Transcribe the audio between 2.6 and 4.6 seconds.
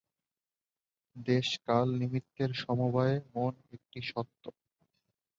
সমবায়ে মন একটি সত্ত্ব।